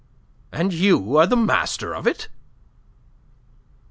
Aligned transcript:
"And 0.51 0.73
you 0.73 1.15
are 1.17 1.27
master 1.35 1.93
of 1.93 2.07
it?" 2.07 2.27